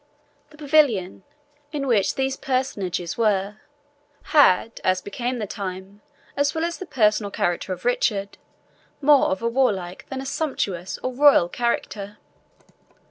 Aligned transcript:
The 0.49 0.57
pavilion 0.57 1.23
in 1.71 1.85
which 1.85 2.15
these 2.15 2.35
personages 2.35 3.19
were, 3.19 3.57
had, 4.33 4.81
as 4.83 4.99
became 4.99 5.37
the 5.37 5.45
time, 5.45 6.01
as 6.35 6.55
well 6.55 6.65
as 6.65 6.79
the 6.79 6.87
personal 6.87 7.29
character 7.29 7.71
of 7.71 7.85
Richard, 7.85 8.39
more 8.99 9.25
of 9.27 9.43
a 9.43 9.47
warlike 9.47 10.07
than 10.09 10.19
a 10.19 10.25
sumptuous 10.25 10.97
or 11.03 11.13
royal 11.13 11.49
character. 11.49 12.17